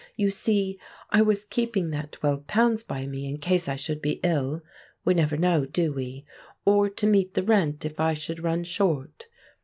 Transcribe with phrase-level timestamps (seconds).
[0.15, 0.79] You see,
[1.11, 5.67] I was keeping that £12 by me in case I should be ill—we never know,
[5.67, 9.27] do we?—or to meet the rent if I should run short.